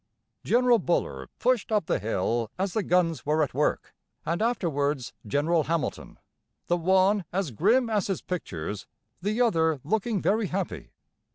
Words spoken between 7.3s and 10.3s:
as grim as his pictures, the other looking